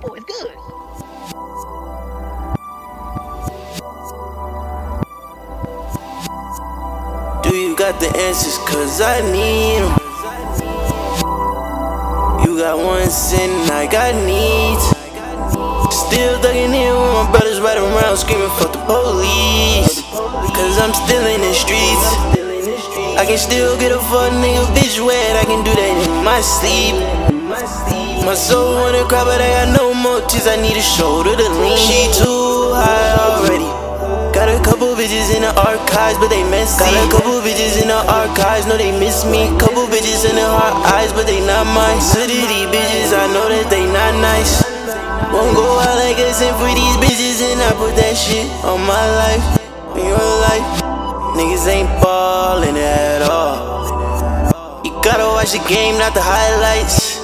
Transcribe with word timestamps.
That 0.00 0.06
boy 0.06 0.14
is 0.16 0.24
good. 0.24 0.54
Do 7.42 7.56
you 7.56 7.76
got 7.76 7.98
the 8.00 8.06
answers? 8.18 8.58
Cause 8.68 9.00
I 9.00 9.20
need 9.32 9.80
them. 9.80 9.98
You 12.44 12.58
got 12.58 12.78
one 12.78 13.08
sin, 13.10 13.50
I 13.70 13.88
got 13.90 14.14
needs. 14.26 14.84
Still 15.94 16.38
thugging 16.40 16.74
in 16.74 16.94
with 16.94 17.12
my 17.14 17.30
brothers 17.30 17.60
right 17.60 17.78
around 17.78 18.16
screaming, 18.18 18.50
fuck 18.50 18.72
the 18.72 18.78
police. 18.86 20.02
Cause 20.02 20.78
I'm 20.78 20.94
still 20.94 21.26
in 21.26 21.40
the 21.40 21.54
streets. 21.54 22.38
I 23.18 23.24
can 23.26 23.38
still 23.38 23.76
get 23.78 23.90
a 23.90 23.98
fuck 23.98 24.32
nigga 24.32 24.64
bitch 24.76 25.04
wet. 25.04 25.36
I 25.36 25.44
can 25.44 25.64
do 25.64 25.72
that 25.74 26.06
in 26.06 26.24
my 26.24 26.40
sleep. 26.40 27.27
My 27.58 28.34
soul 28.34 28.78
wanna 28.78 29.02
cry, 29.10 29.24
but 29.26 29.42
I 29.42 29.66
got 29.66 29.74
no 29.74 29.90
more 29.90 30.20
tears. 30.30 30.46
I 30.46 30.54
need 30.62 30.76
a 30.76 30.82
shoulder 30.82 31.34
to 31.34 31.48
lean. 31.58 31.74
She 31.74 32.06
too 32.14 32.70
high 32.70 33.18
already. 33.18 33.66
Got 34.30 34.46
a 34.46 34.62
couple 34.62 34.94
bitches 34.94 35.34
in 35.34 35.42
the 35.42 35.50
archives, 35.58 36.22
but 36.22 36.30
they 36.30 36.46
messy. 36.46 36.86
Got 36.86 36.94
a 36.94 37.10
couple 37.10 37.42
bitches 37.42 37.82
in 37.82 37.88
the 37.90 37.98
archives, 37.98 38.70
know 38.70 38.78
they 38.78 38.94
miss 38.94 39.26
me. 39.26 39.50
Couple 39.58 39.90
bitches 39.90 40.22
in 40.22 40.38
the 40.38 40.46
hard 40.46 40.86
eyes, 40.86 41.10
but 41.12 41.26
they 41.26 41.42
not 41.42 41.66
mine. 41.74 41.98
City 41.98 42.46
bitches, 42.70 43.10
I 43.10 43.26
know 43.34 43.50
that 43.50 43.66
they 43.66 43.82
not 43.90 44.14
nice. 44.22 44.62
Won't 45.34 45.58
go 45.58 45.66
out 45.82 45.98
like 45.98 46.14
a 46.22 46.30
sin 46.30 46.54
for 46.62 46.70
these 46.70 46.96
bitches, 47.02 47.42
and 47.42 47.58
I 47.58 47.74
put 47.74 47.98
that 47.98 48.14
shit 48.14 48.46
on 48.62 48.78
my 48.86 49.06
life, 49.18 49.42
in 49.98 50.06
your 50.06 50.30
life. 50.46 50.68
Niggas 51.34 51.66
ain't 51.66 51.90
ballin' 51.98 52.78
at 52.78 53.26
all. 53.26 54.86
You 54.86 54.94
gotta 55.02 55.26
watch 55.26 55.50
the 55.50 55.62
game, 55.66 55.98
not 55.98 56.14
the 56.14 56.22
highlights. 56.22 57.17